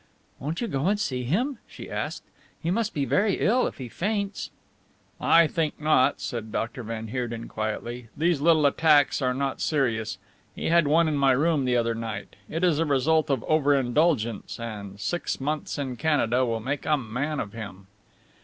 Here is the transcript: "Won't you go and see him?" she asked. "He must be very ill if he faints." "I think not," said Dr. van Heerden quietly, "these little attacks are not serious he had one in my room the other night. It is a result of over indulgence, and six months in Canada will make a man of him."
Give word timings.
"Won't 0.39 0.61
you 0.61 0.67
go 0.67 0.87
and 0.87 0.99
see 0.99 1.25
him?" 1.25 1.59
she 1.67 1.87
asked. 1.87 2.23
"He 2.59 2.71
must 2.71 2.95
be 2.95 3.05
very 3.05 3.35
ill 3.39 3.67
if 3.67 3.77
he 3.77 3.87
faints." 3.87 4.49
"I 5.19 5.45
think 5.45 5.79
not," 5.79 6.19
said 6.19 6.51
Dr. 6.51 6.81
van 6.81 7.09
Heerden 7.09 7.47
quietly, 7.47 8.07
"these 8.17 8.41
little 8.41 8.65
attacks 8.65 9.21
are 9.21 9.35
not 9.35 9.61
serious 9.61 10.17
he 10.55 10.69
had 10.69 10.87
one 10.87 11.07
in 11.07 11.17
my 11.17 11.33
room 11.33 11.65
the 11.65 11.77
other 11.77 11.93
night. 11.93 12.35
It 12.49 12.63
is 12.63 12.79
a 12.79 12.85
result 12.87 13.29
of 13.29 13.43
over 13.43 13.75
indulgence, 13.75 14.59
and 14.59 14.99
six 14.99 15.39
months 15.39 15.77
in 15.77 15.95
Canada 15.97 16.47
will 16.47 16.61
make 16.61 16.87
a 16.87 16.97
man 16.97 17.39
of 17.39 17.53
him." 17.53 17.85